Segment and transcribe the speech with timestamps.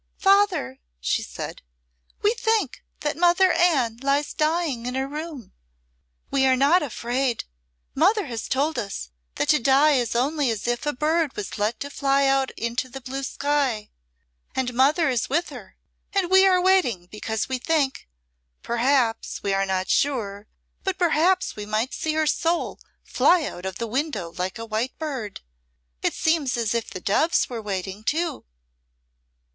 [0.17, 1.61] "Father," she said,
[2.23, 5.53] "we think that Mother Anne lies dying in her room.
[6.31, 7.43] We are not afraid;
[7.93, 11.79] mother has told us that to die is only as if a bird was let
[11.81, 13.91] to fly out into the blue sky.
[14.55, 15.75] And mother is with her,
[16.13, 18.07] and we are waiting because we think
[18.63, 20.47] perhaps we are not sure
[20.83, 24.97] but perhaps we might see her soul fly out of the window like a white
[24.97, 25.41] bird.
[26.01, 28.45] It seems as if the doves were waiting too."